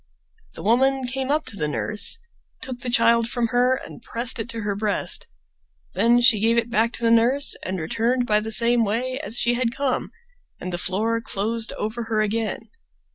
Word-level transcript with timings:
The 0.55 0.63
woman 0.63 1.05
came 1.05 1.29
up 1.29 1.45
to 1.45 1.55
the 1.55 1.67
nurse, 1.67 2.17
took 2.63 2.79
the 2.79 2.89
child 2.89 3.29
from 3.29 3.49
her, 3.49 3.75
and 3.85 4.01
pressed 4.01 4.39
it 4.39 4.49
to 4.49 4.61
her 4.61 4.75
breast; 4.75 5.27
then 5.93 6.21
she 6.21 6.39
gave 6.39 6.57
it 6.57 6.71
back 6.71 6.91
to 6.93 7.03
the 7.03 7.11
nurse 7.11 7.55
and 7.63 7.79
returned 7.79 8.25
by 8.25 8.39
the 8.39 8.49
same 8.51 8.83
way 8.83 9.19
as 9.19 9.37
she 9.37 9.53
had 9.53 9.71
come, 9.75 10.09
and 10.59 10.73
the 10.73 10.79
floor 10.79 11.21
closed 11.21 11.71
over 11.73 12.05
her 12.05 12.19
again. 12.19 12.71